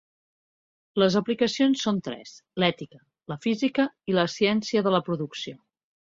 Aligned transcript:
Les 1.01 1.17
aplicacions 1.19 1.83
són 1.87 1.99
tres: 2.07 2.31
l'ètica, 2.63 3.01
la 3.33 3.37
física 3.43 3.85
i 4.13 4.17
la 4.21 4.25
ciència 4.37 4.83
de 4.89 4.95
la 4.97 5.03
producció. 5.11 5.55